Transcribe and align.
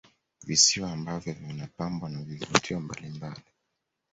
Visiwa 0.43 0.91
ambavyo 0.91 1.33
vinapambwa 1.33 2.09
na 2.09 2.21
vivutio 2.23 2.79
mbalimbali 2.79 3.41